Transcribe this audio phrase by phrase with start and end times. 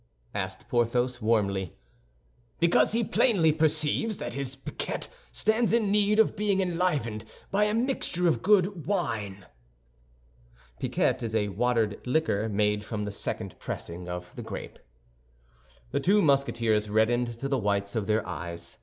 [0.33, 1.75] asked Porthos, warmly.
[2.59, 7.75] "Because he plainly perceives that his piquette* stands in need of being enlivened by a
[7.75, 9.45] mixture of good wine."
[10.03, 14.79] * A watered liquor, made from the second pressing of the grape.
[15.91, 18.79] The two Musketeers reddened to the whites of their eyes.